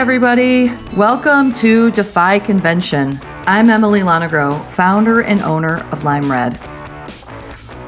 [0.00, 0.72] everybody.
[0.96, 3.20] Welcome to Defy Convention.
[3.44, 6.54] I'm Emily Lonegro, founder and owner of Lime Red.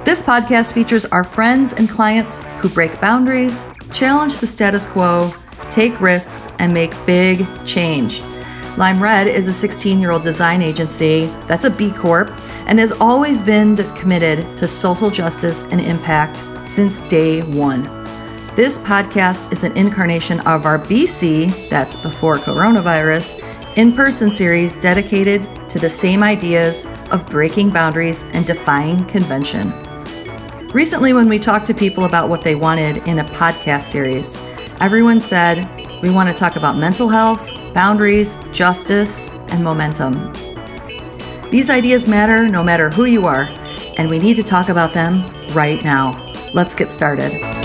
[0.04, 3.64] This podcast features our friends and clients who break boundaries,
[3.94, 5.32] challenge the status quo,
[5.70, 8.20] take risks, and make big change.
[8.76, 12.30] Lime Red is a 16 year old design agency that's a B Corp
[12.66, 18.01] and has always been committed to social justice and impact since day one.
[18.54, 23.42] This podcast is an incarnation of our BC, that's before coronavirus,
[23.78, 29.72] in person series dedicated to the same ideas of breaking boundaries and defying convention.
[30.74, 34.36] Recently, when we talked to people about what they wanted in a podcast series,
[34.82, 35.66] everyone said,
[36.02, 40.30] We want to talk about mental health, boundaries, justice, and momentum.
[41.50, 43.46] These ideas matter no matter who you are,
[43.96, 46.12] and we need to talk about them right now.
[46.52, 47.61] Let's get started.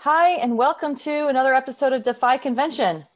[0.00, 3.06] Hi, and welcome to another episode of Defy Convention.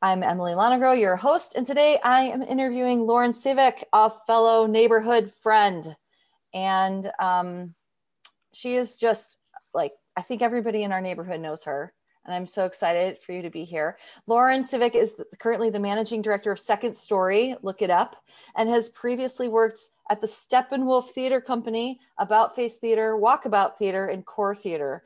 [0.00, 5.32] I'm Emily Lonegro, your host, and today I am interviewing Lauren Sivak, a fellow neighborhood
[5.42, 5.96] friend.
[6.54, 7.74] And um,
[8.54, 9.38] she is just
[9.74, 11.92] like, I think everybody in our neighborhood knows her.
[12.24, 13.98] And I'm so excited for you to be here.
[14.28, 18.16] Lauren Sivak is currently the managing director of Second Story, look it up,
[18.56, 24.24] and has previously worked at the Steppenwolf Theater Company, About Face Theater, Walkabout Theater, and
[24.24, 25.02] Core Theater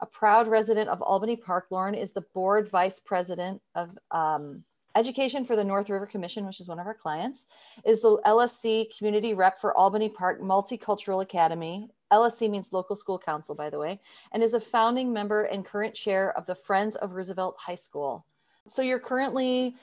[0.00, 1.66] a proud resident of Albany Park.
[1.70, 4.64] Lauren is the board vice president of um,
[4.96, 7.46] education for the North River Commission, which is one of our clients,
[7.84, 11.88] is the LSC community rep for Albany Park Multicultural Academy.
[12.12, 14.00] LSC means local school council, by the way,
[14.32, 18.24] and is a founding member and current chair of the Friends of Roosevelt High School.
[18.66, 19.74] So you're currently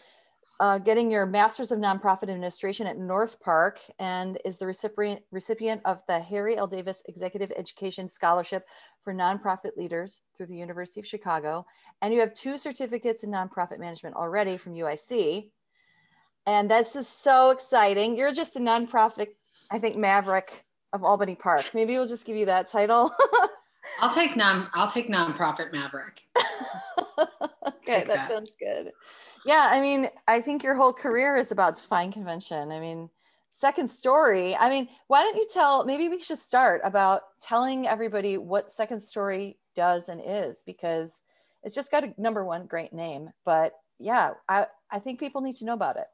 [0.61, 5.81] uh, getting your Master's of Nonprofit Administration at North Park and is the recipient, recipient
[5.85, 6.67] of the Harry L.
[6.67, 8.67] Davis Executive Education Scholarship
[9.03, 11.65] for Nonprofit Leaders through the University of Chicago.
[12.03, 15.49] And you have two certificates in nonprofit management already from UIC.
[16.45, 18.15] And this is so exciting.
[18.15, 19.29] You're just a nonprofit,
[19.71, 21.71] I think, maverick of Albany Park.
[21.73, 23.11] Maybe we'll just give you that title.
[23.99, 26.21] I'll take non I'll take nonprofit maverick.
[27.97, 28.29] okay, that, that.
[28.29, 28.91] sounds good.
[29.45, 32.71] Yeah i mean i think your whole career is about defying convention.
[32.71, 33.09] I mean
[33.53, 38.37] second story i mean why don't you tell maybe we should start about telling everybody
[38.37, 41.21] what second story does and is because
[41.63, 45.55] it's just got a number one great name but yeah i i think people need
[45.55, 46.07] to know about it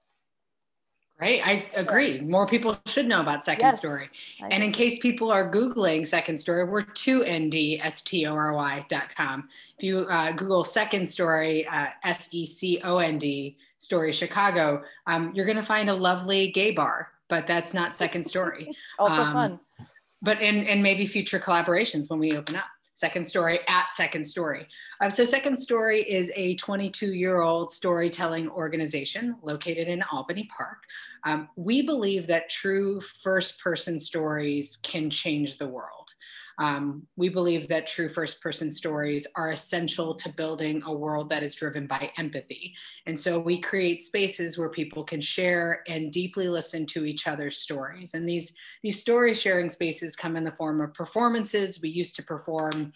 [1.19, 1.41] Right.
[1.43, 2.21] I agree.
[2.21, 4.07] More people should know about Second yes, Story.
[4.51, 9.49] And in case people are Googling Second Story, we're 2ndstory.com.
[9.77, 14.83] If you uh, Google Second Story, uh, S E C O N D, Story Chicago,
[15.07, 18.77] um, you're going to find a lovely gay bar, but that's not Second Story.
[18.99, 19.59] also um, fun.
[20.21, 22.65] But in, and maybe future collaborations when we open up.
[22.97, 24.67] Second Story at Second Story.
[25.01, 30.81] Um, so, Second Story is a 22 year old storytelling organization located in Albany Park.
[31.23, 36.15] Um, we believe that true first person stories can change the world.
[36.59, 41.43] Um, we believe that true first person stories are essential to building a world that
[41.43, 42.73] is driven by empathy.
[43.05, 47.57] And so we create spaces where people can share and deeply listen to each other's
[47.57, 48.13] stories.
[48.13, 51.79] And these, these story sharing spaces come in the form of performances.
[51.81, 52.91] We used to perform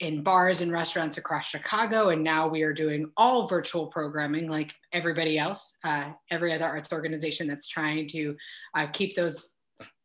[0.00, 2.08] in bars and restaurants across Chicago.
[2.08, 6.92] And now we are doing all virtual programming like everybody else, uh, every other arts
[6.92, 8.36] organization that's trying to
[8.74, 9.54] uh, keep those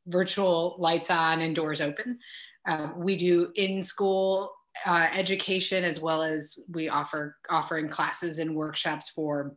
[0.07, 2.19] virtual lights on and doors open.
[2.67, 4.53] Um, we do in-school
[4.85, 9.55] uh, education as well as we offer offering classes and workshops for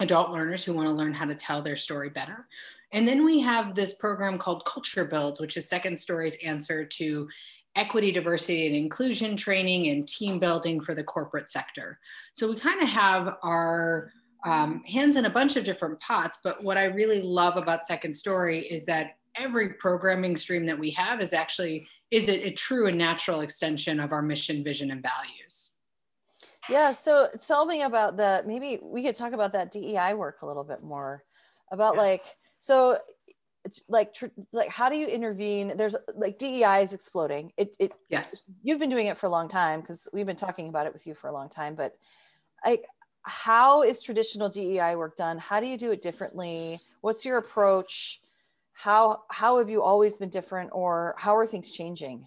[0.00, 2.46] adult learners who want to learn how to tell their story better.
[2.92, 7.28] And then we have this program called Culture Builds, which is Second Story's answer to
[7.74, 11.98] equity, diversity, and inclusion training and team building for the corporate sector.
[12.32, 14.12] So we kind of have our
[14.44, 18.12] um, hands in a bunch of different pots, but what I really love about Second
[18.12, 22.86] Story is that every programming stream that we have is actually is it a true
[22.86, 25.74] and natural extension of our mission, vision, and values?
[26.68, 26.92] Yeah.
[26.92, 30.64] So tell me about the, maybe we could talk about that DEI work a little
[30.64, 31.24] bit more
[31.70, 32.02] about yeah.
[32.02, 32.24] like,
[32.58, 32.98] so
[33.64, 35.76] it's like, tr- like, how do you intervene?
[35.76, 37.52] There's like DEI is exploding.
[37.56, 40.68] It, it, yes, you've been doing it for a long time because we've been talking
[40.68, 41.96] about it with you for a long time, but
[42.64, 42.80] I,
[43.22, 45.38] how is traditional DEI work done?
[45.38, 46.80] How do you do it differently?
[47.00, 48.20] What's your approach?
[48.76, 52.26] How how have you always been different or how are things changing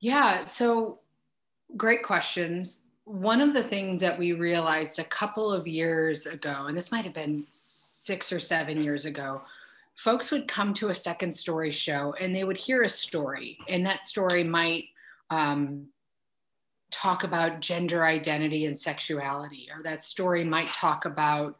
[0.00, 0.98] yeah so
[1.76, 2.82] great questions.
[3.04, 7.04] One of the things that we realized a couple of years ago, and this might
[7.04, 9.42] have been six or seven years ago,
[9.94, 13.84] folks would come to a second story show and they would hear a story, and
[13.84, 14.86] that story might
[15.30, 15.86] um,
[16.90, 21.56] talk about gender identity and sexuality, or that story might talk about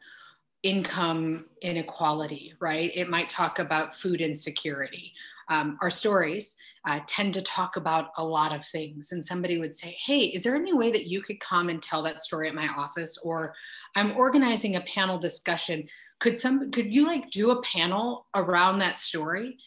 [0.65, 2.91] income inequality, right?
[2.95, 5.13] It might talk about food insecurity.
[5.47, 6.57] Um, our stories
[6.87, 9.11] uh, tend to talk about a lot of things.
[9.11, 12.01] And somebody would say, Hey, is there any way that you could come and tell
[12.03, 13.19] that story at my office?
[13.19, 13.53] Or
[13.95, 15.87] I'm organizing a panel discussion.
[16.19, 19.59] Could some could you like do a panel around that story?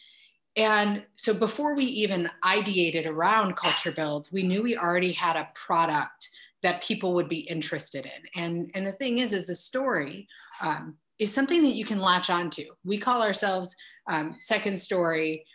[0.57, 5.47] And so before we even ideated around culture builds, we knew we already had a
[5.55, 6.29] product
[6.63, 8.41] that people would be interested in.
[8.41, 10.27] And, and the thing is, is a story
[10.61, 12.65] um, is something that you can latch onto.
[12.83, 13.75] We call ourselves
[14.09, 15.45] um, Second Story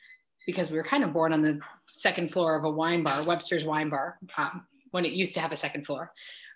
[0.46, 1.58] because we were kind of born on the
[1.92, 5.52] second floor of a wine bar, Webster's Wine Bar, um, when it used to have
[5.52, 6.12] a second floor.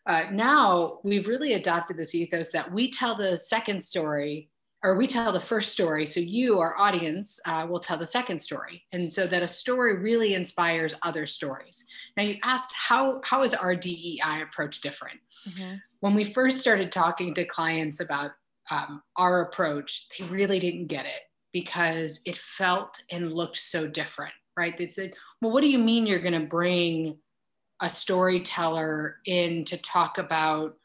[0.07, 4.49] Uh, now we've really adopted this ethos that we tell the second story
[4.85, 8.39] or we tell the first story so you our audience uh, will tell the second
[8.39, 8.85] story.
[8.93, 11.85] And so that a story really inspires other stories.
[12.17, 15.21] Now you asked how how is our dei approach different?
[15.49, 15.77] Mm-hmm.
[16.01, 18.33] when we first started talking to clients about
[18.73, 21.23] um, our approach they really didn't get it
[21.53, 24.77] because it felt and looked so different right?
[24.77, 27.19] They said well what do you mean you're going to bring
[27.81, 30.77] a storyteller in to talk about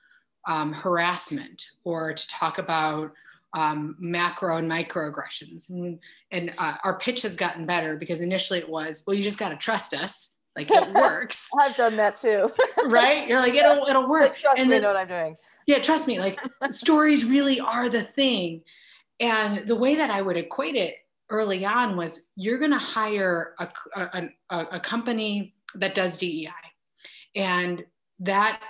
[0.48, 3.12] um, harassment or to talk about
[3.53, 5.69] um, macro and microaggressions.
[5.69, 6.00] And,
[6.31, 9.50] and uh, our pitch has gotten better because initially it was, well, you just got
[9.50, 10.35] to trust us.
[10.55, 11.50] Like it works.
[11.59, 12.51] I've done that too.
[12.85, 13.27] right?
[13.27, 14.29] You're like, it'll, it'll work.
[14.29, 15.35] Like, trust and me, then, know what I'm doing.
[15.67, 16.19] Yeah, trust me.
[16.19, 16.39] Like
[16.71, 18.61] stories really are the thing.
[19.19, 20.95] And the way that I would equate it
[21.29, 26.49] early on was you're going to hire a, a, a, a company that does DEI.
[27.35, 27.83] And
[28.19, 28.61] that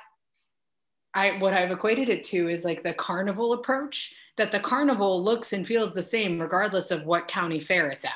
[1.13, 5.53] I what I've equated it to is like the carnival approach that the carnival looks
[5.53, 8.11] and feels the same regardless of what county fair it's at.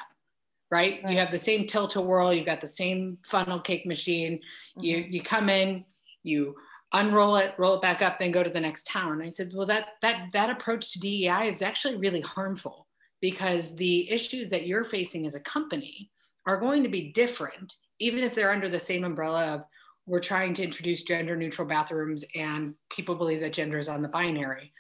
[0.69, 0.99] Right?
[1.03, 1.13] right.
[1.13, 4.33] You have the same tilt-a-whirl, you've got the same funnel cake machine.
[4.77, 4.83] Mm-hmm.
[4.83, 5.85] You you come in,
[6.23, 6.55] you
[6.93, 9.21] unroll it, roll it back up, then go to the next town.
[9.21, 12.87] I said, well, that that that approach to DEI is actually really harmful
[13.21, 16.11] because the issues that you're facing as a company
[16.45, 19.63] are going to be different, even if they're under the same umbrella of
[20.05, 24.07] we're trying to introduce gender neutral bathrooms and people believe that gender is on the
[24.07, 24.71] binary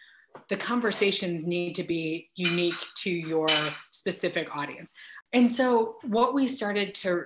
[0.49, 3.47] the conversations need to be unique to your
[3.91, 4.93] specific audience.
[5.33, 7.25] And so what we started to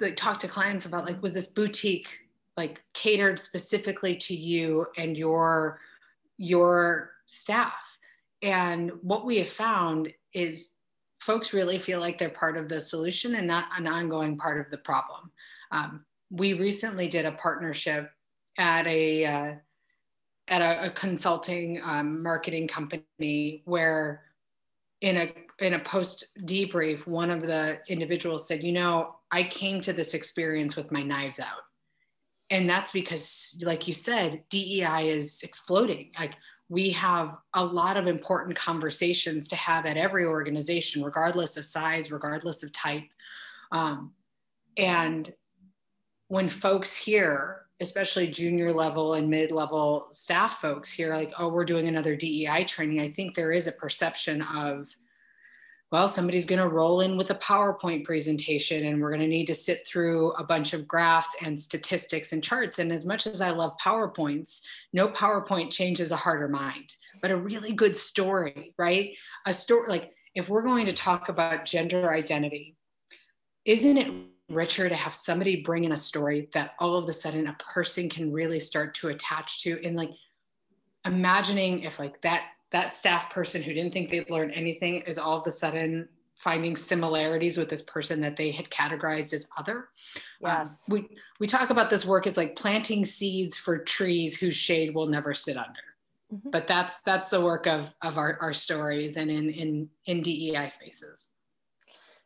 [0.00, 2.08] like talk to clients about like was this boutique
[2.56, 5.80] like catered specifically to you and your
[6.36, 7.98] your staff.
[8.42, 10.74] And what we have found is
[11.20, 14.70] folks really feel like they're part of the solution and not an ongoing part of
[14.70, 15.30] the problem.
[15.70, 18.10] Um, we recently did a partnership
[18.58, 19.52] at a uh,
[20.48, 24.22] at a, a consulting um, marketing company where
[25.00, 29.80] in a in a post debrief one of the individuals said you know i came
[29.80, 31.62] to this experience with my knives out.
[32.50, 36.10] And that's because like you said dei is exploding.
[36.18, 36.34] Like
[36.68, 42.10] we have a lot of important conversations to have at every organization regardless of size
[42.10, 43.04] regardless of type.
[43.72, 44.12] Um,
[44.76, 45.32] and
[46.28, 51.64] when folks hear especially junior level and mid level staff folks here, like, oh, we're
[51.64, 54.88] doing another DEI training, I think there is a perception of,
[55.92, 59.46] well, somebody's going to roll in with a PowerPoint presentation and we're going to need
[59.46, 62.78] to sit through a bunch of graphs and statistics and charts.
[62.78, 64.62] And as much as I love PowerPoints,
[64.92, 69.12] no PowerPoint changes a harder mind, but a really good story, right?
[69.46, 72.76] A story like if we're going to talk about gender identity,
[73.64, 74.12] isn't it
[74.48, 78.08] richer to have somebody bring in a story that all of a sudden a person
[78.08, 80.10] can really start to attach to and like
[81.06, 85.40] imagining if like that that staff person who didn't think they'd learn anything is all
[85.40, 89.88] of a sudden finding similarities with this person that they had categorized as other.
[90.44, 90.84] Um, yes.
[90.90, 91.08] Um, we
[91.40, 95.32] we talk about this work as like planting seeds for trees whose shade will never
[95.32, 95.80] sit under.
[96.32, 96.50] Mm-hmm.
[96.50, 100.68] But that's that's the work of of our, our stories and in in in DEI
[100.68, 101.33] spaces.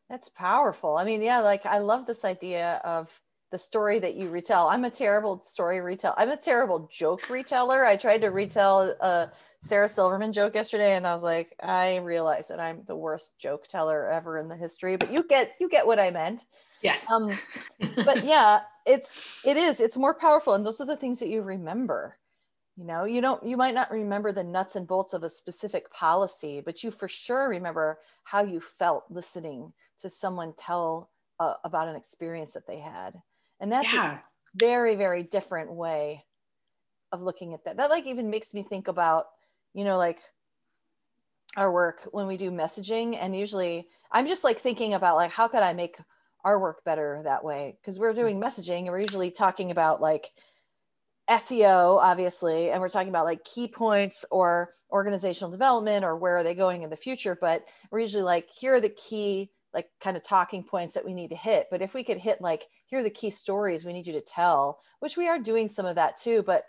[0.09, 0.97] That's powerful.
[0.97, 4.69] I mean, yeah, like I love this idea of the story that you retell.
[4.69, 6.15] I'm a terrible story retell.
[6.17, 7.87] I'm a terrible joke reteller.
[7.87, 12.49] I tried to retell a Sarah Silverman joke yesterday and I was like, I realize
[12.49, 15.87] that I'm the worst joke teller ever in the history, but you get you get
[15.87, 16.45] what I meant.
[16.83, 17.07] Yes.
[17.11, 17.39] Um
[18.05, 21.43] but yeah, it's it is it's more powerful and those are the things that you
[21.43, 22.17] remember.
[22.79, 25.91] You know, you don't you might not remember the nuts and bolts of a specific
[25.91, 31.89] policy, but you for sure remember how you felt listening to someone tell uh, about
[31.89, 33.15] an experience that they had.
[33.59, 34.19] And that's yeah.
[34.55, 36.25] very very different way
[37.11, 37.79] of looking at that.
[37.79, 39.27] That like even makes me think about
[39.75, 40.21] you know like
[41.57, 45.49] our work when we do messaging and usually i'm just like thinking about like how
[45.49, 45.97] could i make
[46.45, 47.77] our work better that way?
[47.81, 50.31] Because we're doing messaging and we're usually talking about like
[51.29, 56.43] SEO, obviously, and we're talking about like key points or organizational development or where are
[56.43, 57.37] they going in the future.
[57.39, 61.13] But we're usually like, here are the key, like kind of talking points that we
[61.13, 61.67] need to hit.
[61.71, 64.23] But if we could hit like, here are the key stories we need you to
[64.23, 66.65] tell, which we are doing some of that too, but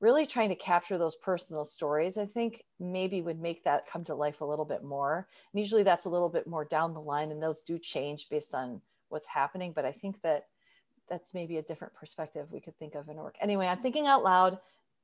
[0.00, 4.14] really trying to capture those personal stories, I think maybe would make that come to
[4.14, 5.26] life a little bit more.
[5.52, 8.54] And usually that's a little bit more down the line, and those do change based
[8.54, 9.72] on what's happening.
[9.74, 10.44] But I think that
[11.08, 13.36] that's maybe a different perspective we could think of in work.
[13.40, 14.58] Anyway, I'm thinking out loud.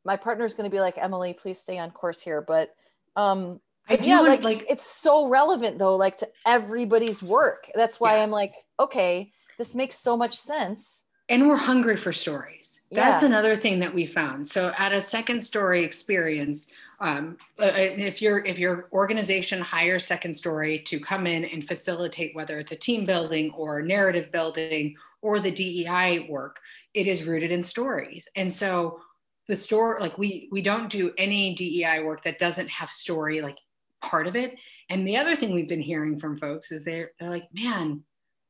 [0.05, 2.41] My partner is going to be like, Emily, please stay on course here.
[2.41, 2.75] But
[3.17, 7.71] um, I do yeah, like, like it's so relevant though, like to everybody's work.
[7.75, 8.23] That's why yeah.
[8.23, 11.05] I'm like, okay, this makes so much sense.
[11.29, 12.83] And we're hungry for stories.
[12.91, 13.29] That's yeah.
[13.29, 14.47] another thing that we found.
[14.47, 16.71] So at a second story experience,
[17.01, 22.35] um, uh, if your if your organization hires second story to come in and facilitate
[22.35, 26.61] whether it's a team building or narrative building or the DEI work,
[26.93, 28.29] it is rooted in stories.
[28.37, 29.01] And so
[29.49, 33.59] the story, like we we don't do any DEI work that doesn't have story like
[34.03, 34.55] part of it.
[34.91, 38.05] And the other thing we've been hearing from folks is they're they're like, man,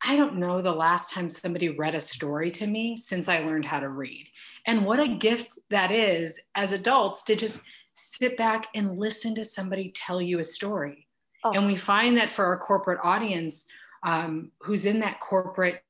[0.05, 3.67] I don't know the last time somebody read a story to me since I learned
[3.67, 4.27] how to read.
[4.67, 7.63] And what a gift that is as adults to just
[7.95, 11.07] sit back and listen to somebody tell you a story.
[11.45, 11.53] Oh.
[11.53, 13.67] And we find that for our corporate audience,
[14.03, 15.85] um, who's in that corporate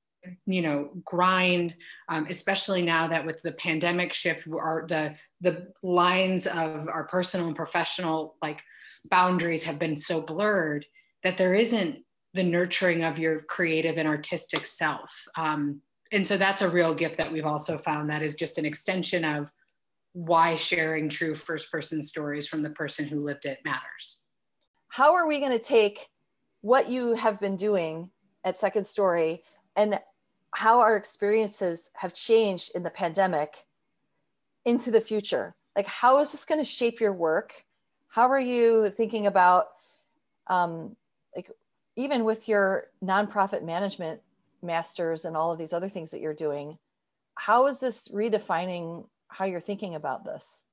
[0.47, 1.75] you know grind
[2.09, 7.47] um, especially now that with the pandemic shift our the the lines of our personal
[7.47, 8.63] and professional like
[9.11, 10.87] boundaries have been so blurred
[11.23, 11.99] that there isn't
[12.35, 15.27] the nurturing of your creative and artistic self.
[15.37, 15.81] Um,
[16.13, 19.25] and so that's a real gift that we've also found that is just an extension
[19.25, 19.51] of
[20.13, 24.23] why sharing true first person stories from the person who lived it matters.
[24.89, 26.09] How are we going to take
[26.61, 28.11] what you have been doing
[28.45, 29.43] at second story
[29.77, 29.99] and
[30.55, 33.67] how our experiences have changed in the pandemic
[34.65, 35.55] into the future.
[35.77, 37.65] Like how is this going to shape your work?
[38.09, 39.67] How are you thinking about
[40.47, 40.97] um,
[41.35, 41.51] like
[41.97, 44.21] even with your nonprofit management
[44.63, 46.79] masters and all of these other things that you're doing
[47.37, 50.65] how is this redefining how you're thinking about this?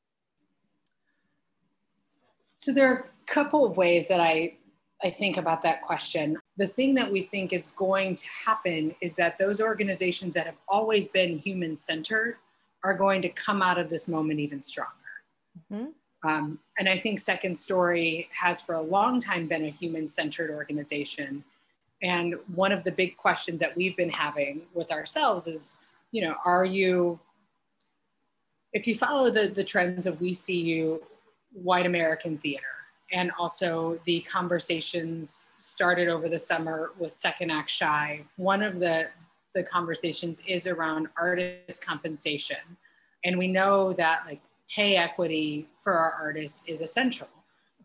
[2.55, 4.55] So there are a couple of ways that i
[5.03, 9.15] i think about that question the thing that we think is going to happen is
[9.15, 12.37] that those organizations that have always been human centered
[12.83, 14.91] are going to come out of this moment even stronger.
[15.71, 16.29] Mm-hmm.
[16.29, 20.51] Um, and I think Second Story has for a long time been a human centered
[20.51, 21.43] organization.
[22.03, 25.79] And one of the big questions that we've been having with ourselves is,
[26.11, 27.19] you know, are you,
[28.73, 31.01] if you follow the, the trends of We See You,
[31.53, 32.63] white American theater,
[33.11, 38.23] and also the conversations started over the summer with Second Act Shy.
[38.37, 39.07] One of the,
[39.53, 42.57] the conversations is around artist compensation.
[43.25, 44.41] And we know that like
[44.73, 47.27] pay equity for our artists is essential.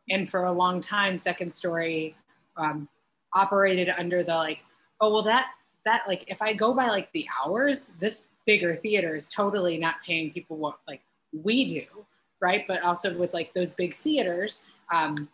[0.09, 2.17] And for a long time, Second Story
[2.57, 2.89] um,
[3.35, 4.59] operated under the like,
[5.01, 5.51] oh, well, that,
[5.85, 9.97] that like, if I go by like the hours, this bigger theater is totally not
[10.07, 11.03] paying people what like
[11.33, 11.85] we do,
[12.41, 12.65] right?
[12.69, 15.29] But also with like those big theaters, um,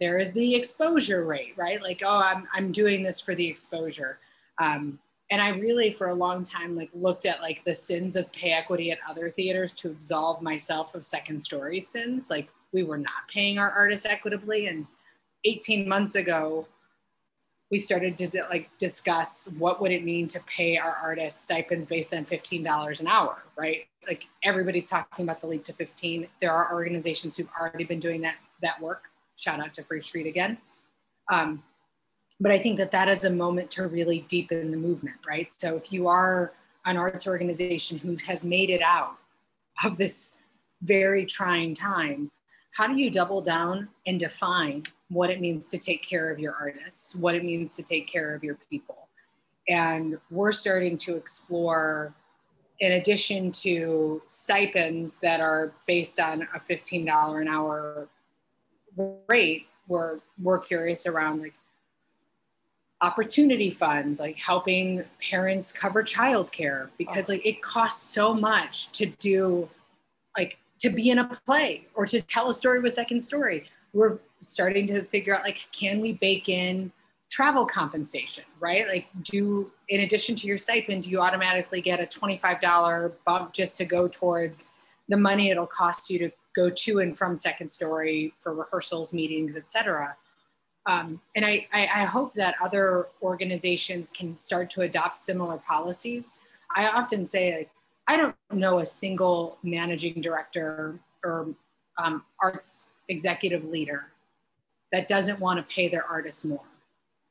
[0.00, 1.80] there is the exposure rate, right?
[1.82, 4.18] Like, oh, I'm, I'm doing this for the exposure.
[4.58, 4.98] Um,
[5.30, 8.50] and I really, for a long time, like looked at like the sins of pay
[8.50, 12.30] equity at other theaters to absolve myself of second story sins.
[12.30, 14.66] Like we were not paying our artists equitably.
[14.66, 14.86] And
[15.44, 16.66] 18 months ago,
[17.70, 22.12] we started to like discuss what would it mean to pay our artists stipends based
[22.12, 23.86] on $15 an hour, right?
[24.06, 26.26] Like everybody's talking about the leap to 15.
[26.40, 29.04] There are organizations who've already been doing that that work.
[29.36, 30.58] Shout out to Free Street again.
[31.30, 31.62] Um,
[32.40, 35.52] but I think that that is a moment to really deepen the movement, right?
[35.52, 36.52] So if you are
[36.86, 39.16] an arts organization who has made it out
[39.84, 40.38] of this
[40.82, 42.30] very trying time,
[42.72, 46.54] how do you double down and define what it means to take care of your
[46.54, 49.08] artists, what it means to take care of your people?
[49.68, 52.14] And we're starting to explore,
[52.78, 58.08] in addition to stipends that are based on a $15 an hour
[59.28, 61.54] rate, we're we're curious around like
[63.00, 67.34] opportunity funds, like helping parents cover childcare because oh.
[67.34, 69.68] like it costs so much to do
[70.36, 73.64] like to be in a play or to tell a story with second story.
[73.92, 76.92] We're starting to figure out like can we bake in
[77.30, 78.88] travel compensation, right?
[78.88, 83.76] Like, do in addition to your stipend, do you automatically get a $25 bump just
[83.76, 84.72] to go towards
[85.08, 89.56] the money it'll cost you to go to and from second story for rehearsals, meetings,
[89.56, 90.16] etc.
[90.86, 96.38] Um, and I, I, I hope that other organizations can start to adopt similar policies.
[96.74, 97.70] I often say, like,
[98.08, 101.48] I don't know a single managing director or
[101.98, 104.06] um, arts executive leader
[104.92, 106.64] that doesn't want to pay their artists more.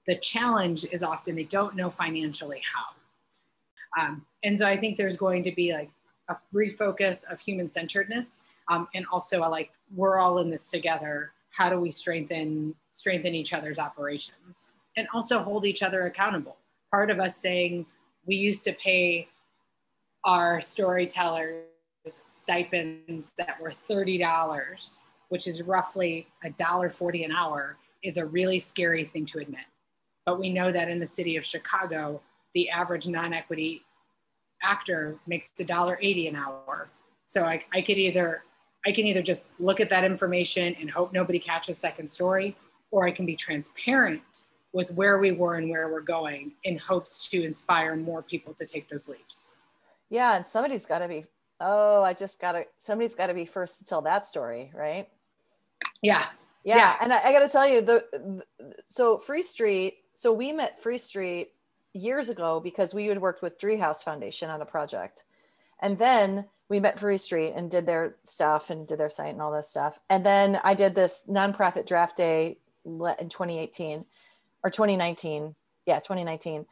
[0.08, 4.02] The challenge is often they don't know financially how.
[4.02, 5.90] Um, and so I think there's going to be like
[6.30, 11.32] a refocus of human centeredness um, and also a, like we're all in this together.
[11.52, 16.58] How do we strengthen strengthen each other's operations and also hold each other accountable?
[16.92, 17.86] Part of us saying
[18.26, 19.28] we used to pay
[20.24, 21.64] our storytellers
[22.08, 28.60] stipends that were $30, which is roughly a dollar 40 an hour, is a really
[28.60, 29.66] scary thing to admit.
[30.26, 32.22] But we know that in the city of Chicago,
[32.54, 33.84] the average non-equity
[34.62, 36.90] actor makes a dollar 80 an hour.
[37.26, 38.44] So I, I could either
[38.86, 42.56] I can either just look at that information and hope nobody catches second story,
[42.92, 47.28] or I can be transparent with where we were and where we're going in hopes
[47.30, 49.56] to inspire more people to take those leaps.
[50.10, 51.26] Yeah, and somebody's got to be.
[51.60, 52.66] Oh, I just got to.
[52.78, 55.10] Somebody's got to be first to tell that story, right?
[56.02, 56.28] Yeah.
[56.64, 56.96] Yeah, yeah.
[57.02, 60.84] and I, I got to tell you the, the so Free Street so we met
[60.84, 61.54] Free Street
[61.94, 65.24] years ago because we had worked with Driehaus Foundation on a project.
[65.82, 69.42] And then we met Free Street and did their stuff and did their site and
[69.42, 70.00] all this stuff.
[70.10, 74.06] And then I did this nonprofit draft day in 2018
[74.64, 75.56] or 2019.
[75.86, 76.66] Yeah, 2019.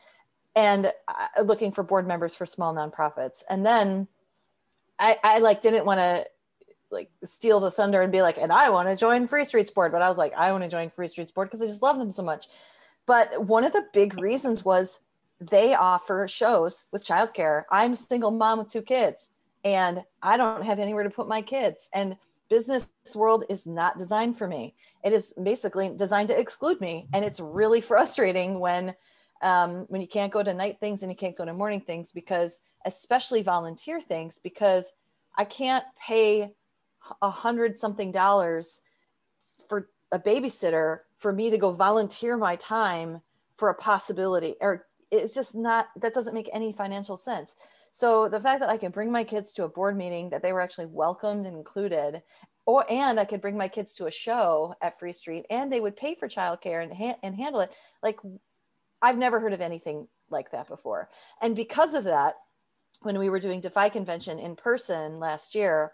[0.56, 3.44] And uh, looking for board members for small nonprofits.
[3.50, 4.08] And then
[5.00, 6.26] I, I like didn't want to
[6.90, 9.92] like steal the thunder and be like, and I want to join Free Street's board.
[9.92, 11.98] But I was like, I want to join Free Street's board because I just love
[11.98, 12.48] them so much.
[13.06, 15.00] But one of the big reasons was
[15.40, 17.64] they offer shows with childcare.
[17.72, 19.30] I'm a single mom with two kids
[19.64, 21.90] and I don't have anywhere to put my kids.
[21.94, 22.18] And
[22.50, 24.76] business world is not designed for me.
[25.04, 27.08] It is basically designed to exclude me.
[27.14, 28.96] And it's really frustrating when
[29.44, 32.12] um, when you can't go to night things and you can't go to morning things
[32.12, 34.94] because especially volunteer things because
[35.38, 36.54] I can't pay
[37.22, 38.82] a hundred something dollars
[39.70, 43.22] for a babysitter for me to go volunteer my time
[43.58, 47.56] for a possibility or it's just not that doesn't make any financial sense.
[47.92, 50.54] So the fact that i can bring my kids to a board meeting that they
[50.54, 52.22] were actually welcomed and included
[52.66, 55.80] or and i could bring my kids to a show at free street and they
[55.80, 57.72] would pay for childcare and, ha- and handle it
[58.04, 58.20] like
[59.02, 61.10] i've never heard of anything like that before.
[61.42, 62.36] And because of that
[63.02, 65.92] when we were doing defy convention in person last year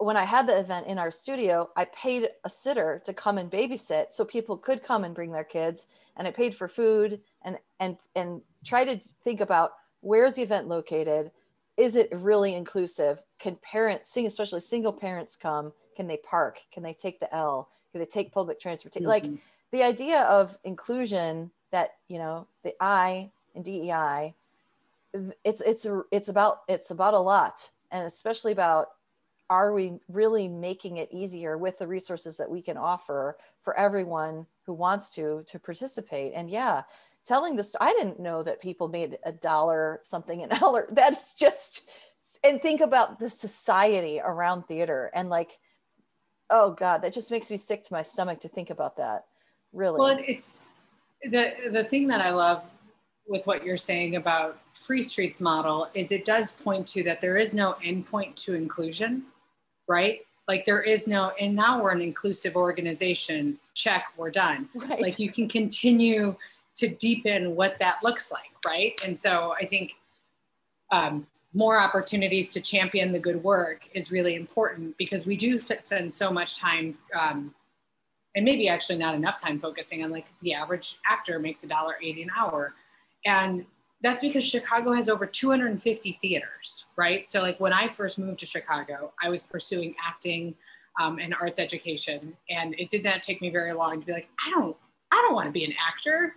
[0.00, 3.50] when I had the event in our studio, I paid a sitter to come and
[3.50, 5.88] babysit so people could come and bring their kids.
[6.16, 10.68] And I paid for food and and and try to think about where's the event
[10.68, 11.30] located?
[11.76, 13.22] Is it really inclusive?
[13.38, 15.72] Can parents, sing, especially single parents, come?
[15.96, 16.60] Can they park?
[16.72, 17.68] Can they take the L?
[17.92, 19.02] Can they take public transportation?
[19.02, 19.32] Mm-hmm.
[19.32, 24.34] Like the idea of inclusion that you know the I and DEI,
[25.44, 28.88] it's it's it's about it's about a lot, and especially about
[29.50, 34.46] are we really making it easier with the resources that we can offer for everyone
[34.64, 36.32] who wants to to participate?
[36.34, 36.82] And yeah
[37.26, 40.86] telling this i didn't know that people made a dollar something an hour.
[40.90, 41.88] That's just
[42.42, 45.58] and think about the society around theater and like
[46.48, 49.26] oh god that just makes me sick to my stomach to think about that
[49.72, 49.98] really.
[49.98, 50.64] Well it's
[51.22, 52.64] the the thing that i love
[53.28, 57.36] with what you're saying about free streets model is it does point to that there
[57.36, 59.24] is no endpoint to inclusion
[59.90, 60.20] right?
[60.46, 63.58] Like there is no, and now we're an inclusive organization.
[63.74, 64.68] Check, we're done.
[64.74, 65.02] Right.
[65.02, 66.36] Like you can continue
[66.76, 68.98] to deepen what that looks like, right?
[69.04, 69.94] And so I think
[70.92, 76.12] um, more opportunities to champion the good work is really important because we do spend
[76.12, 77.52] so much time um,
[78.36, 81.96] and maybe actually not enough time focusing on like the average actor makes a dollar
[82.00, 82.74] 80 an hour
[83.26, 83.66] and
[84.02, 87.26] that's because Chicago has over 250 theaters, right?
[87.28, 90.54] So, like when I first moved to Chicago, I was pursuing acting
[91.00, 94.28] um, and arts education, and it did not take me very long to be like,
[94.46, 94.76] I don't,
[95.12, 96.34] I don't want to be an actor.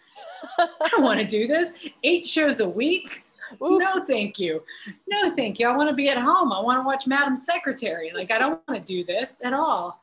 [0.59, 1.73] I don't want to do this.
[2.03, 3.23] Eight shows a week.
[3.61, 3.79] Oof.
[3.79, 4.63] No, thank you.
[5.07, 5.67] No, thank you.
[5.67, 6.51] I want to be at home.
[6.51, 8.11] I want to watch Madam Secretary.
[8.13, 9.99] Like, I don't want to do this at all.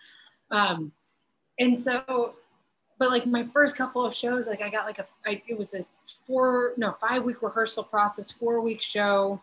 [0.50, 0.92] Um,
[1.58, 2.34] and so,
[3.00, 5.72] but like my first couple of shows, like I got like a, I, it was
[5.72, 5.86] a
[6.26, 9.40] four, no, five week rehearsal process, four week show,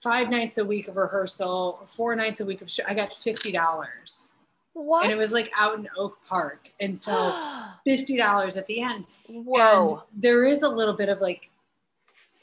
[0.00, 2.82] five nights a week of rehearsal, four nights a week of show.
[2.88, 4.28] I got $50.
[4.72, 5.04] What?
[5.04, 6.72] And it was like out in Oak Park.
[6.80, 7.12] And so
[7.86, 9.04] $50 at the end.
[9.28, 10.02] Whoa.
[10.12, 11.48] And there is a little bit of like,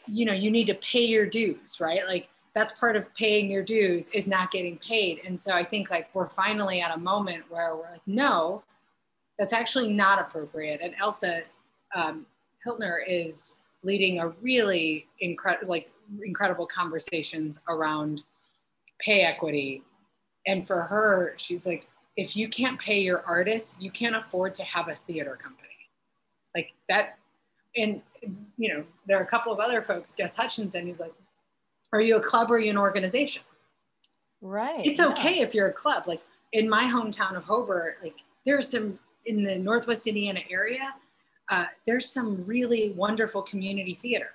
[0.08, 2.08] you know, you need to pay your dues, right?
[2.08, 5.20] Like that's part of paying your dues is not getting paid.
[5.26, 8.64] And so I think like we're finally at a moment where we're like, no,
[9.38, 10.80] that's actually not appropriate.
[10.82, 11.42] And Elsa
[11.96, 12.26] um,
[12.66, 15.90] Hiltner is leading a really incredible, like
[16.24, 18.24] incredible conversations around
[19.00, 19.84] pay equity.
[20.46, 24.64] And for her, she's like, if you can't pay your artists, you can't afford to
[24.64, 25.68] have a theater company.
[26.56, 27.20] Like that,
[27.76, 28.02] and
[28.58, 31.14] you know, there are a couple of other folks, Gus Hutchinson, who's like,
[31.94, 33.44] are you a club or are you an organization?
[34.42, 34.86] Right.
[34.86, 35.10] It's yeah.
[35.10, 36.08] okay if you're a club.
[36.08, 36.22] Like
[36.54, 38.98] in my hometown of Hobart, like there's some
[39.28, 40.94] in the Northwest Indiana area,
[41.50, 44.32] uh, there's some really wonderful community theater,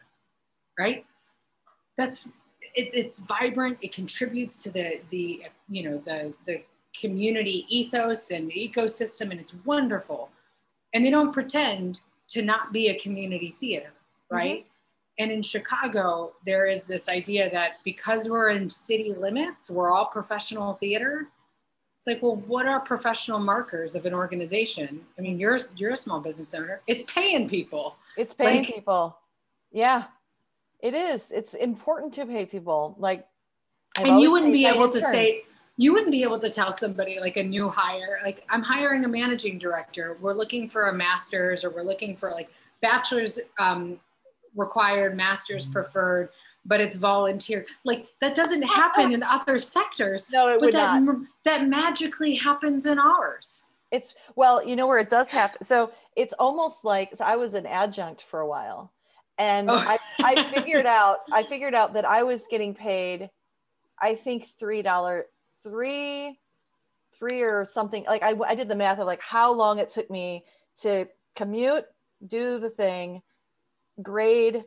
[0.78, 1.05] right?
[1.96, 2.26] That's
[2.74, 3.78] it, it's vibrant.
[3.83, 6.62] It contributes to the the you know the the
[6.98, 10.31] community ethos and ecosystem, and it's wonderful.
[10.94, 13.92] And they don't pretend to not be a community theater,
[14.31, 14.61] right?
[14.61, 14.68] Mm-hmm.
[15.18, 20.07] And in Chicago, there is this idea that because we're in city limits, we're all
[20.07, 21.28] professional theater.
[22.02, 25.02] It's like, well, what are professional markers of an organization?
[25.16, 26.80] I mean, you're you're a small business owner.
[26.88, 27.94] It's paying people.
[28.16, 29.16] It's paying like, people.
[29.70, 30.06] Yeah,
[30.80, 31.30] it is.
[31.30, 32.96] It's important to pay people.
[32.98, 33.24] Like,
[33.96, 35.42] I've and you wouldn't be able to say
[35.76, 39.08] you wouldn't be able to tell somebody like a new hire, like I'm hiring a
[39.08, 40.18] managing director.
[40.20, 44.00] We're looking for a master's, or we're looking for like bachelor's um,
[44.56, 45.74] required, master's mm-hmm.
[45.74, 46.30] preferred,
[46.64, 47.66] but it's volunteer.
[47.85, 49.14] Like that doesn't happen oh.
[49.14, 50.29] in other sectors.
[50.31, 51.16] No, it would that, not.
[51.44, 53.70] That magically happens in ours.
[53.90, 55.64] It's well, you know where it does happen.
[55.64, 58.92] So it's almost like so I was an adjunct for a while,
[59.38, 59.77] and oh.
[59.77, 63.31] I, I figured out I figured out that I was getting paid,
[64.01, 65.27] I think three dollar
[65.62, 66.38] three
[67.14, 70.11] three or something like I, I did the math of like how long it took
[70.11, 70.44] me
[70.81, 71.85] to commute
[72.27, 73.22] do the thing
[74.01, 74.64] grade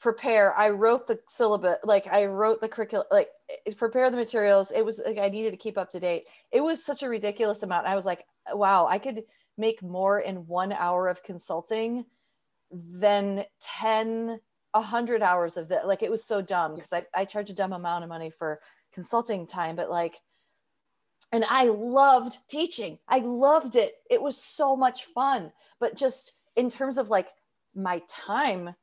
[0.00, 3.28] prepare i wrote the syllabus like i wrote the curriculum like
[3.66, 6.24] eh, prepare the materials it was like i needed to keep up to date.
[6.52, 9.24] It was such a ridiculous amount i was like wow i could
[9.56, 12.04] make more in one hour of consulting
[12.70, 14.40] than 10
[14.72, 17.72] 100 hours of that like it was so dumb because I, I charge a dumb
[17.72, 18.60] amount of money for
[18.92, 20.20] consulting time but like
[21.32, 26.68] and i loved teaching i loved it it was so much fun but just in
[26.70, 27.28] terms of like
[27.74, 28.74] my time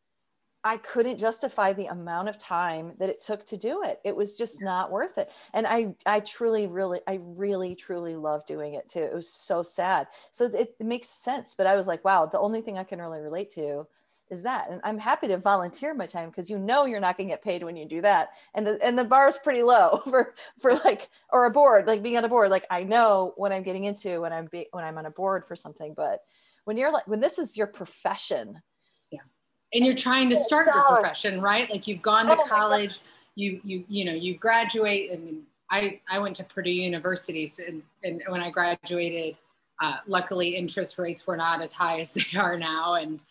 [0.65, 3.99] I couldn't justify the amount of time that it took to do it.
[4.03, 5.29] It was just not worth it.
[5.53, 9.03] And I, I truly, really, I really, truly love doing it too.
[9.03, 10.07] It was so sad.
[10.31, 11.53] So it, it, makes sense.
[11.53, 13.85] But I was like, wow, the only thing I can really relate to
[14.31, 14.71] is that.
[14.71, 17.43] And I'm happy to volunteer my time because you know you're not going to get
[17.43, 18.29] paid when you do that.
[18.55, 22.01] And the and the bar is pretty low for for like or a board, like
[22.01, 22.49] being on a board.
[22.49, 25.45] Like I know what I'm getting into when I'm be, when I'm on a board
[25.47, 25.93] for something.
[25.95, 26.21] But
[26.63, 28.63] when you're like when this is your profession
[29.75, 31.69] and you're trying to start your profession right?
[31.69, 32.99] Like you've gone to oh college
[33.35, 37.63] you you you know you graduate I mean I I went to Purdue University so,
[37.67, 39.37] and, and when I graduated
[39.81, 43.21] uh, luckily interest rates were not as high as they are now and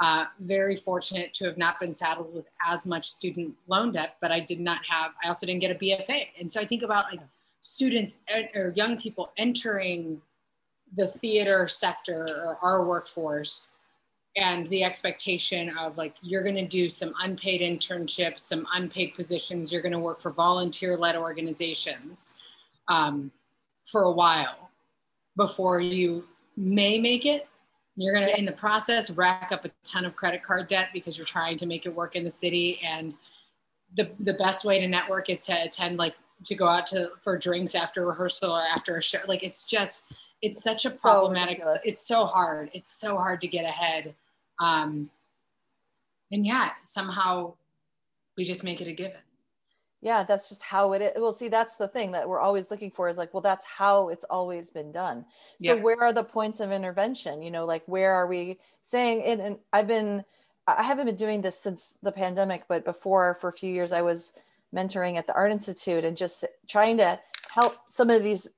[0.00, 4.30] uh, very fortunate to have not been saddled with as much student loan debt but
[4.30, 7.06] I did not have I also didn't get a BFA and so I think about
[7.10, 7.20] like
[7.62, 8.18] students
[8.54, 10.20] or young people entering
[10.96, 13.70] the theater sector or our workforce
[14.36, 19.70] and the expectation of like you're going to do some unpaid internships some unpaid positions
[19.70, 22.34] you're going to work for volunteer-led organizations
[22.88, 23.30] um,
[23.86, 24.70] for a while
[25.36, 26.24] before you
[26.56, 27.48] may make it.
[27.96, 31.16] You're going to in the process rack up a ton of credit card debt because
[31.16, 33.14] you're trying to make it work in the city and
[33.94, 37.38] the, the best way to network is to attend like to go out to for
[37.38, 39.18] drinks after rehearsal or after a show.
[39.28, 40.02] Like it's just
[40.42, 44.12] it's such a problematic so it's so hard it's so hard to get ahead
[44.60, 45.10] um,
[46.30, 47.54] and yeah, somehow
[48.36, 49.20] we just make it a given.
[50.00, 51.12] Yeah, that's just how it is.
[51.16, 54.10] Well, see, that's the thing that we're always looking for is like, well, that's how
[54.10, 55.24] it's always been done.
[55.62, 55.80] So, yeah.
[55.80, 57.40] where are the points of intervention?
[57.40, 59.22] You know, like, where are we saying?
[59.22, 60.22] And, and I've been,
[60.66, 64.02] I haven't been doing this since the pandemic, but before for a few years, I
[64.02, 64.34] was
[64.74, 68.50] mentoring at the Art Institute and just trying to help some of these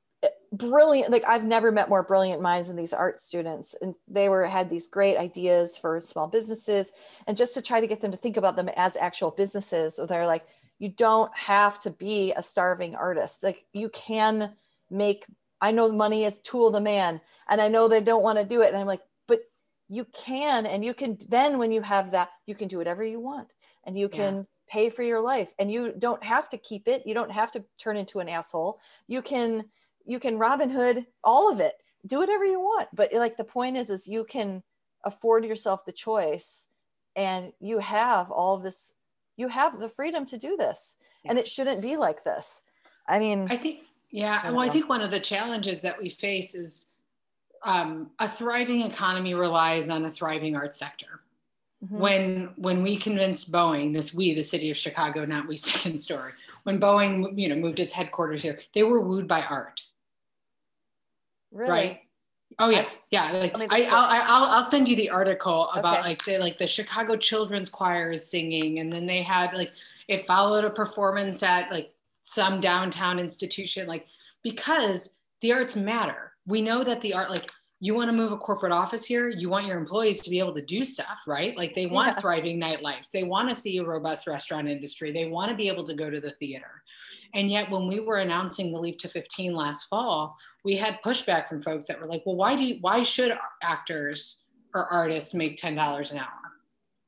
[0.57, 4.47] brilliant like i've never met more brilliant minds than these art students and they were
[4.47, 6.93] had these great ideas for small businesses
[7.27, 10.07] and just to try to get them to think about them as actual businesses so
[10.07, 10.47] they're like
[10.79, 14.53] you don't have to be a starving artist like you can
[14.91, 15.27] make
[15.61, 18.63] i know money is tool the man and i know they don't want to do
[18.63, 19.41] it and i'm like but
[19.89, 23.21] you can and you can then when you have that you can do whatever you
[23.21, 23.49] want
[23.85, 24.43] and you can yeah.
[24.69, 27.65] pay for your life and you don't have to keep it you don't have to
[27.79, 29.65] turn into an asshole you can
[30.07, 31.75] you can Robin Hood all of it.
[32.07, 32.89] Do whatever you want.
[32.95, 34.63] But like the point is, is you can
[35.05, 36.69] afford yourself the choice
[37.15, 38.93] and you have all of this,
[39.37, 40.97] you have the freedom to do this.
[41.25, 41.31] Yeah.
[41.31, 42.63] And it shouldn't be like this.
[43.09, 44.41] I mean, I think, yeah.
[44.43, 46.91] I well, I think one of the challenges that we face is
[47.63, 51.21] um, a thriving economy relies on a thriving arts sector.
[51.85, 51.99] Mm-hmm.
[51.99, 56.33] When when we convinced Boeing, this we, the city of Chicago, not we second story,
[56.65, 59.83] when Boeing you know moved its headquarters here, they were wooed by art.
[61.53, 61.71] Really?
[61.71, 62.01] Right.
[62.59, 63.33] Oh yeah, yeah.
[63.33, 66.09] Like I, mean, I, I'll, I'll, I'll send you the article about okay.
[66.09, 69.73] like the like the Chicago Children's Choir is singing, and then they had like
[70.09, 74.07] it followed a performance at like some downtown institution, like
[74.43, 76.33] because the arts matter.
[76.47, 79.51] We know that the art, like you want to move a corporate office here, you
[79.51, 81.57] want your employees to be able to do stuff, right?
[81.57, 82.21] Like they want yeah.
[82.21, 85.85] thriving nightlives, they want to see a robust restaurant industry, they want to be able
[85.85, 86.83] to go to the theater.
[87.35, 91.49] And yet, when we were announcing the leap to 15 last fall, we had pushback
[91.49, 95.59] from folks that were like, "Well, why do you, why should actors or artists make
[95.59, 96.29] ten dollars an hour?"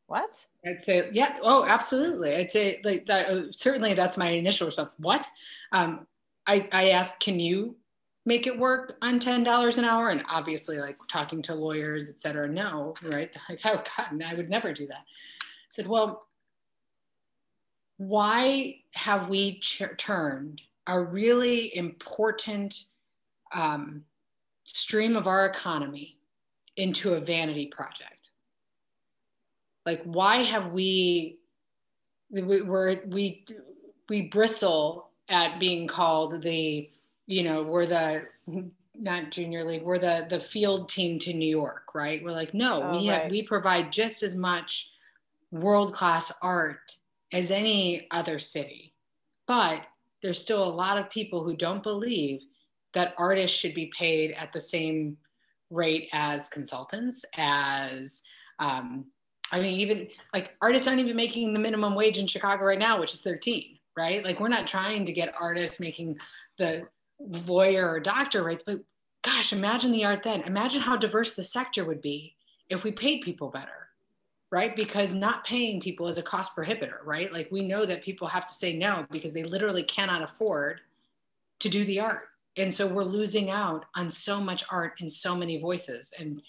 [0.06, 0.44] What?
[0.66, 2.34] I'd say, yeah, oh, absolutely.
[2.34, 3.28] I'd say like that.
[3.28, 4.94] Uh, certainly, that's my initial response.
[4.98, 5.26] What?
[5.72, 6.06] Um,
[6.46, 7.76] I I asked, can you
[8.28, 10.10] make it work on $10 an hour.
[10.10, 13.30] And obviously like talking to lawyers et cetera no right?
[13.48, 15.00] Like oh god i would never do that.
[15.00, 16.26] I said well
[17.96, 22.84] why have we ch- turned a really important
[23.52, 24.04] um,
[24.64, 26.18] stream of our economy
[26.76, 28.30] into a vanity project?
[29.84, 31.38] Like why have we
[32.30, 33.46] we we we,
[34.08, 36.90] we bristle at being called the
[37.28, 38.26] you know, we're the
[38.98, 42.24] not junior league, we're the the field team to New York, right?
[42.24, 44.90] We're like, no, oh, we have we provide just as much
[45.52, 46.96] world class art
[47.32, 48.94] as any other city.
[49.46, 49.82] But
[50.22, 52.40] there's still a lot of people who don't believe
[52.94, 55.16] that artists should be paid at the same
[55.70, 58.22] rate as consultants, as
[58.58, 59.04] um,
[59.52, 62.98] I mean, even like artists aren't even making the minimum wage in Chicago right now,
[62.98, 64.24] which is 13, right?
[64.24, 66.18] Like we're not trying to get artists making
[66.58, 68.80] the lawyer or doctor rates, but
[69.22, 70.42] gosh, imagine the art then.
[70.42, 72.34] Imagine how diverse the sector would be
[72.68, 73.88] if we paid people better,
[74.50, 74.76] right?
[74.76, 77.32] Because not paying people is a cost prohibitor, right?
[77.32, 80.80] Like we know that people have to say no because they literally cannot afford
[81.60, 82.28] to do the art.
[82.56, 86.42] And so we're losing out on so much art and so many voices and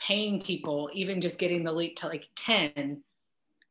[0.00, 3.02] paying people, even just getting the leap to like 10,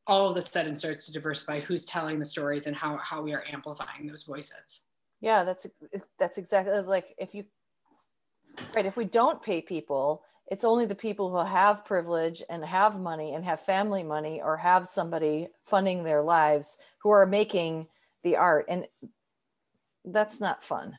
[0.07, 3.33] all of a sudden starts to diversify who's telling the stories and how, how we
[3.33, 4.81] are amplifying those voices
[5.21, 5.67] yeah that's
[6.19, 7.45] that's exactly uh, like if you
[8.75, 12.99] right if we don't pay people it's only the people who have privilege and have
[12.99, 17.87] money and have family money or have somebody funding their lives who are making
[18.23, 18.87] the art and
[20.05, 20.97] that's not fun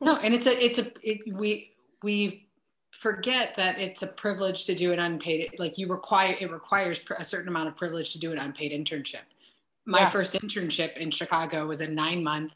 [0.00, 2.48] no and it's a it's a it, we we
[2.90, 7.24] forget that it's a privilege to do an unpaid like you require it requires a
[7.24, 9.26] certain amount of privilege to do an unpaid internship
[9.86, 10.08] my yeah.
[10.08, 12.54] first internship in chicago was a nine month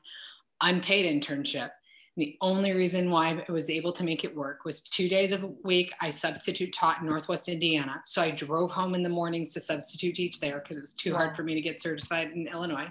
[0.61, 1.71] unpaid internship.
[2.17, 5.53] The only reason why I was able to make it work was two days a
[5.65, 5.93] week.
[6.01, 8.01] I substitute taught in Northwest Indiana.
[8.07, 11.15] So I drove home in the mornings to substitute teach there because it was too
[11.15, 12.89] hard for me to get certified in Illinois.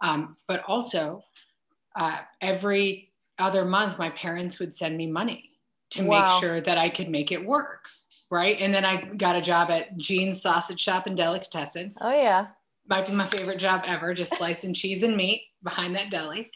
[0.00, 1.24] Um, but also,
[1.96, 5.50] uh, every other month, my parents would send me money
[5.90, 6.34] to wow.
[6.34, 7.88] make sure that I could make it work.
[8.30, 8.60] Right.
[8.60, 11.94] And then I got a job at Gene's Sausage Shop and Delicatessen.
[12.00, 12.46] Oh, yeah.
[12.88, 16.50] Might be my favorite job ever, just slicing cheese and meat behind that deli.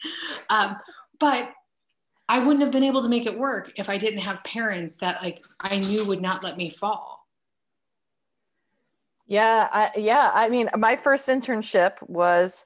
[0.49, 0.75] Um,
[1.19, 1.51] but
[2.29, 5.21] I wouldn't have been able to make it work if I didn't have parents that
[5.21, 7.25] like I knew would not let me fall.
[9.25, 10.31] Yeah, I, yeah.
[10.33, 12.65] I mean, my first internship was,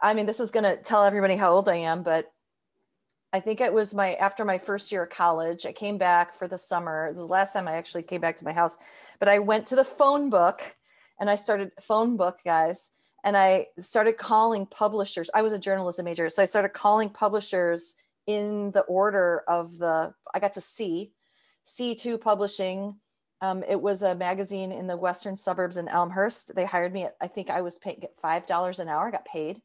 [0.00, 2.32] I mean, this is going to tell everybody how old I am, but
[3.32, 5.66] I think it was my after my first year of college.
[5.66, 7.06] I came back for the summer.
[7.06, 8.76] It was the last time I actually came back to my house,
[9.20, 10.76] but I went to the phone book
[11.20, 12.90] and I started phone book, guys
[13.24, 15.30] and I started calling publishers.
[15.34, 17.94] I was a journalism major, so I started calling publishers
[18.26, 20.14] in the order of the.
[20.34, 21.12] I got to C,
[21.66, 22.96] C2 Publishing.
[23.42, 26.54] Um, it was a magazine in the western suburbs in Elmhurst.
[26.54, 27.04] They hired me.
[27.04, 29.08] At, I think I was paying five dollars an hour.
[29.08, 29.60] I got paid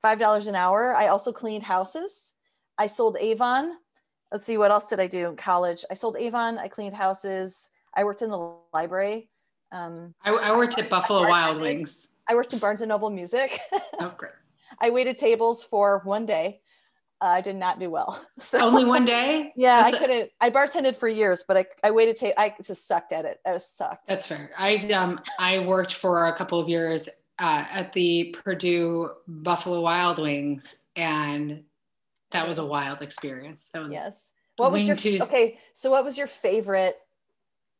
[0.00, 0.94] five dollars an hour.
[0.94, 2.34] I also cleaned houses.
[2.78, 3.72] I sold Avon.
[4.32, 5.84] Let's see, what else did I do in college?
[5.90, 6.58] I sold Avon.
[6.58, 7.70] I cleaned houses.
[7.94, 9.30] I worked in the library.
[9.72, 12.16] Um, I, I worked at Buffalo Wild Wings.
[12.28, 13.58] I worked in Barnes and Noble Music.
[14.00, 14.32] Oh, great.
[14.80, 16.60] I waited tables for one day.
[17.20, 18.24] Uh, I did not do well.
[18.38, 19.52] So, Only one day?
[19.56, 20.30] Yeah, That's I couldn't.
[20.40, 22.16] A- I bartended for years, but I, I waited.
[22.16, 23.38] Ta- I just sucked at it.
[23.44, 24.06] I was sucked.
[24.06, 24.50] That's fair.
[24.56, 27.08] I um I worked for a couple of years
[27.40, 31.64] uh, at the Purdue Buffalo Wild Wings, and
[32.30, 33.70] that was a wild experience.
[33.72, 34.30] That was yes.
[34.56, 35.58] What was your Tues- okay?
[35.72, 36.96] So what was your favorite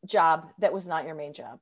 [0.06, 1.61] job that was not your main job?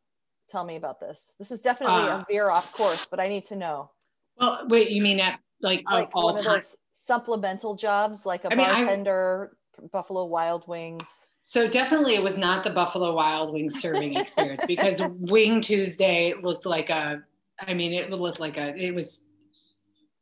[0.48, 1.34] Tell me about this.
[1.38, 3.90] This is definitely Uh, a veer off course, but I need to know.
[4.38, 8.52] Well, wait, you mean at like, Like all one of those supplemental jobs, like a
[8.52, 9.56] I mean, I- bartender,
[9.92, 11.28] Buffalo Wild Wings.
[11.42, 16.66] So definitely it was not the Buffalo Wild Wings serving experience because Wing Tuesday looked
[16.66, 17.22] like a
[17.60, 19.26] I mean it looked like a it was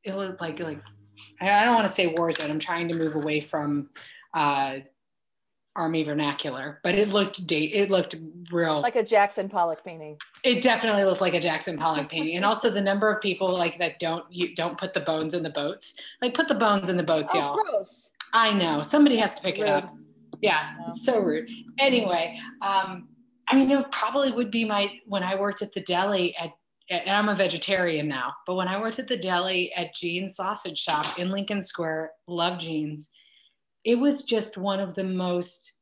[0.03, 0.83] it looked like like
[1.41, 2.51] I I don't want to say war zone.
[2.51, 3.91] I'm trying to move away from
[4.35, 4.79] uh
[5.77, 8.15] army vernacular, but it looked date it looked
[8.53, 10.17] real like a Jackson Pollock painting.
[10.45, 12.37] it definitely looked like a Jackson Pollock painting.
[12.37, 15.43] And also the number of people like that don't you don't put the bones in
[15.43, 15.95] the boats.
[16.23, 17.57] Like put the bones in the boats, Oh, y'all.
[17.57, 18.11] gross.
[18.33, 18.83] I know.
[18.83, 19.95] Somebody has to pick it up.
[20.41, 21.49] Yeah, it's so rude.
[21.79, 23.09] Anyway, um,
[23.49, 26.51] I mean, it probably would be my when I worked at the deli at,
[26.91, 30.79] and I'm a vegetarian now, but when I worked at the deli at Gene's Sausage
[30.79, 33.09] Shop in Lincoln Square, love Gene's,
[33.85, 35.75] it was just one of the most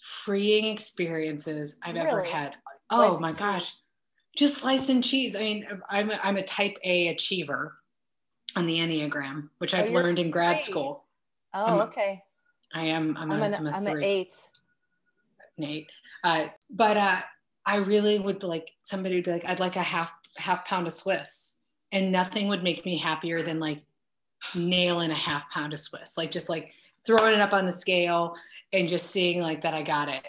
[0.00, 2.54] freeing experiences I've ever had.
[2.90, 3.72] Oh and my gosh,
[4.36, 5.34] just slice and cheese.
[5.34, 7.76] I mean, I'm a, I'm a type A achiever
[8.56, 10.70] on the Enneagram, which Oh, I've learned in grad three.
[10.70, 11.04] school.
[11.52, 12.22] Oh, I'm okay.
[12.74, 13.16] I am.
[13.16, 14.34] I'm, I'm, a, an I'm a I'm an eight.
[15.56, 15.88] Nate.
[16.24, 17.20] Uh, but uh,
[17.64, 20.86] I really would be like somebody would be like, I'd like a half half pound
[20.86, 21.58] of Swiss,
[21.92, 23.82] and nothing would make me happier than like
[24.56, 26.72] nailing a half pound of Swiss, like just like
[27.06, 28.34] throwing it up on the scale
[28.72, 30.26] and just seeing like that I got it,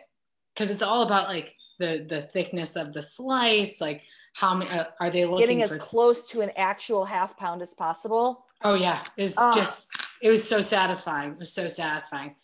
[0.54, 4.02] because it's all about like the the thickness of the slice, like
[4.34, 5.78] how many uh, are they looking Getting as for?
[5.78, 8.46] close to an actual half pound as possible.
[8.64, 9.54] Oh yeah, it's Ah.
[9.54, 9.90] just
[10.22, 11.32] it was so satisfying.
[11.32, 12.36] It was so satisfying.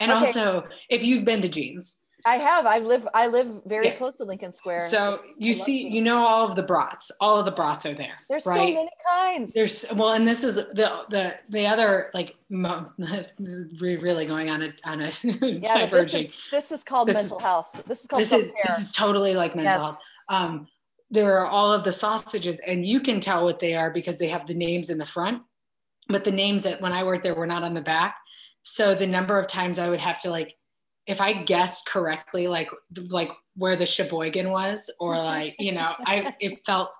[0.00, 0.26] And Okay.
[0.26, 2.66] also, if you've been to Gene's, I have.
[2.66, 3.06] I live.
[3.14, 3.94] I live very Yeah.
[3.96, 4.78] close to Lincoln Square.
[4.78, 7.10] So you see, you know all of the brats.
[7.20, 8.18] All of the brats are there.
[8.28, 8.68] there's right?
[8.68, 9.52] so many kinds.
[9.54, 12.86] There's well, and this is the the the other like we're
[13.80, 17.42] really going on a on a yeah, this is this is called This mental is-
[17.42, 17.82] health.
[17.86, 19.80] This is called This is this is totally like mental Yes.
[19.82, 19.98] health.
[20.28, 20.68] Um,
[21.10, 24.28] there are all of the sausages, and you can tell what they are because they
[24.28, 25.42] have the names in the front,
[26.08, 28.16] but the names that when I worked there were not on the back.
[28.62, 30.56] So the number of times I would have to like,
[31.06, 32.70] if I guessed correctly, like
[33.08, 36.90] like where the Sheboygan was, or like you know, I it felt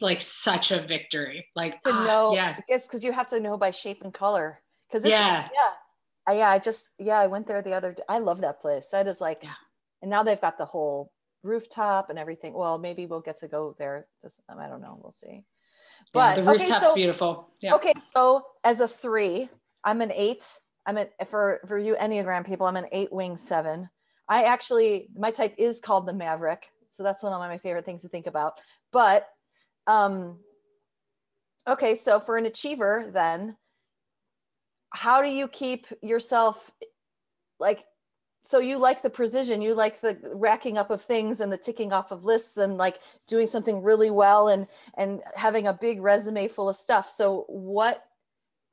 [0.00, 1.46] like such a victory.
[1.54, 2.34] Like to ah, know.
[2.34, 4.60] yes, It's because you have to know by shape and color.
[4.90, 5.70] Because yeah, yeah,
[6.26, 6.48] I, yeah.
[6.50, 7.92] I just yeah, I went there the other.
[7.92, 8.02] day.
[8.08, 8.88] I love that place.
[8.92, 9.52] That is like, Yeah.
[10.02, 11.10] and now they've got the whole
[11.42, 12.54] rooftop and everything.
[12.54, 14.06] Well, maybe we'll get to go there.
[14.22, 14.98] This, I don't know.
[15.02, 15.26] We'll see.
[15.28, 15.42] yeah,
[16.12, 17.50] But the okay, rooftop's so- beautiful.
[17.60, 17.74] Yeah.
[17.74, 19.48] Okay, so as a three,
[19.84, 20.44] I'm an eight.
[20.86, 23.88] I'm an for for you Enneagram people, I'm an eight wing seven.
[24.28, 28.02] I actually my type is called the Maverick, so that's one of my favorite things
[28.02, 28.54] to think about.
[28.92, 29.26] But
[29.86, 30.38] um,
[31.66, 33.56] okay, so for an achiever, then
[34.90, 36.70] how do you keep yourself
[37.58, 37.84] like?
[38.46, 41.94] So you like the precision, you like the racking up of things and the ticking
[41.94, 44.66] off of lists and like doing something really well and
[44.98, 47.08] and having a big resume full of stuff.
[47.08, 48.04] So what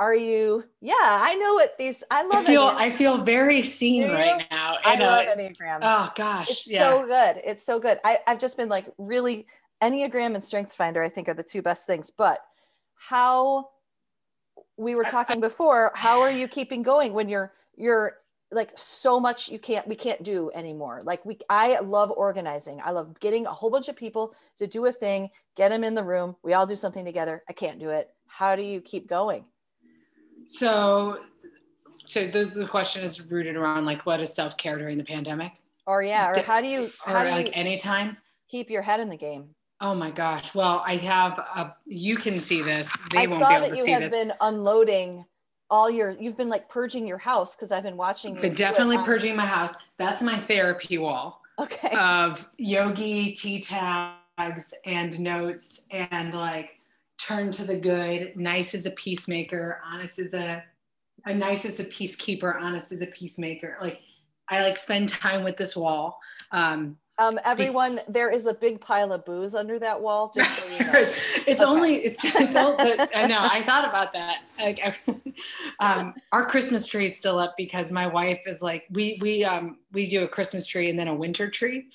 [0.02, 0.64] are you?
[0.82, 2.04] Yeah, I know what these.
[2.10, 2.46] I I love.
[2.46, 2.76] feel Enneagram.
[2.76, 4.78] I feel very seen right now.
[4.84, 5.80] I know love it- Enneagram.
[5.82, 6.90] Oh gosh, it's yeah.
[6.90, 7.42] so good.
[7.46, 8.00] It's so good.
[8.04, 9.48] I, I've just been like really
[9.82, 11.04] Enneagram and Strengths Finder.
[11.04, 12.12] I think are the two best things.
[12.12, 12.40] But
[12.96, 13.70] how
[14.78, 18.18] we were I- talking before, how are you keeping going when you're you're
[18.54, 22.92] like so much you can't we can't do anymore like we i love organizing i
[22.92, 26.04] love getting a whole bunch of people to do a thing get them in the
[26.04, 29.46] room we all do something together i can't do it how do you keep going
[30.45, 31.19] So,
[32.06, 35.54] so the, the question is rooted around like what is self care during the pandemic,
[35.86, 38.17] or yeah or how do you or how do you like anytime?
[38.49, 40.54] keep your head in the game Oh my gosh!
[40.54, 41.75] Well, I have a.
[41.88, 42.95] You can see this.
[43.10, 44.12] They i won't saw be able that to you see have this.
[44.12, 45.25] been unloading
[45.71, 48.97] all your you've been like purging your house because i've been watching you Been definitely
[48.99, 49.73] purging my house.
[49.97, 56.80] That's my therapy wall okay of yogi tea tags and notes and like
[57.22, 58.36] turn to the good.
[58.36, 59.80] Nice as a peacemaker.
[59.86, 60.64] Honest as a,
[61.26, 62.60] a nice as a peacekeeper.
[62.60, 63.78] Honest as a peacemaker.
[63.82, 64.02] Like
[64.50, 66.20] I like spend time with this wall.
[66.52, 70.65] Um, um everyone there is a big pile of booze under that wall just so
[70.67, 71.63] you know it's Okay.
[71.63, 74.82] only it's it's all but I know I thought about that like
[75.80, 79.80] um our Christmas tree is still up because my wife is like we we um
[79.92, 81.90] we do a Christmas tree and then a winter tree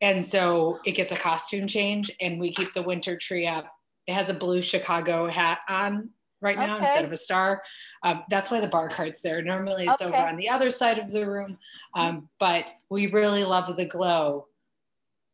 [0.00, 3.66] and so it gets a costume change and we keep the winter tree up
[4.06, 6.84] it has a blue Chicago hat on right now Okay.
[6.86, 7.62] instead of a star.
[8.02, 9.42] Um, that's why the bar cart's there.
[9.42, 11.56] Normally it's over on the other side of the room
[11.94, 14.46] um, but we really love the glow.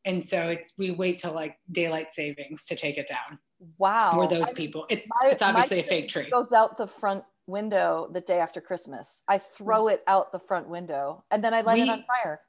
[0.05, 3.39] And so it's we wait till like daylight savings to take it down.
[3.79, 4.17] Wow.
[4.19, 4.87] We're those I- people.
[4.91, 6.25] It, my- it's obviously a fake tree.
[6.25, 9.23] It goes out the front window the day after Christmas.
[9.27, 12.41] I throw it out the front window and then I light We- it on fire.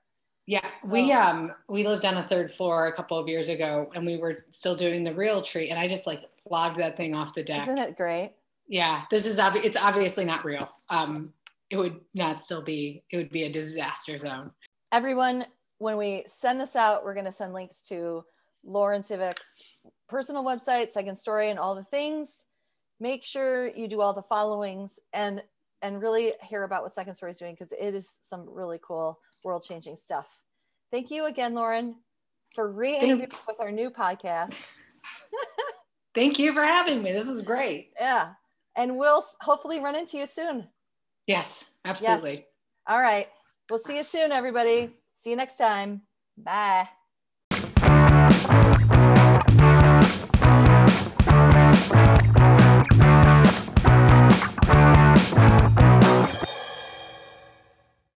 [0.50, 1.20] Yeah, we Oh.
[1.20, 4.46] um we lived on a third floor a couple of years ago, and we were
[4.50, 7.62] still doing the real tree, and I just like logged that thing off the deck.
[7.62, 8.34] Isn't it great?
[8.68, 10.68] Yeah, this is obvi- it's obviously not real.
[10.90, 11.32] Um,
[11.70, 13.04] it would not still be.
[13.12, 14.50] It would be a disaster zone.
[14.92, 15.46] Everyone,
[15.78, 18.26] when we send this out, we're going to send links to
[18.64, 19.62] Lauren Sivak's
[20.08, 22.46] personal website, Second Story, and all the things.
[23.00, 25.44] Make sure you do all the followings and
[25.84, 29.20] and really hear about what Second Story is doing because it is some really cool
[29.44, 30.28] world changing stuff.
[30.92, 31.96] Thank you again, Lauren,
[32.56, 34.56] for re-interviewing with our new podcast.
[36.16, 37.12] Thank you for having me.
[37.12, 37.92] This is great.
[38.00, 38.34] Yeah,
[38.76, 40.68] and we'll hopefully run into you soon.
[41.28, 42.34] Yes, absolutely.
[42.34, 42.44] Yes.
[42.88, 43.28] All right.
[43.70, 44.90] We'll see you soon, everybody.
[45.16, 46.02] See you next time.
[46.38, 46.90] Bye.